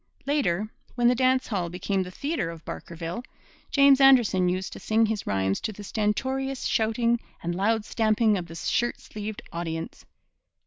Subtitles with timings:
[0.25, 3.23] Later, when the dance hall became the theatre of Barkerville,
[3.69, 8.47] James Anderson used to sing his rhymes to the stentorious shouting and loud stamping of
[8.47, 10.03] the shirt sleeved audience.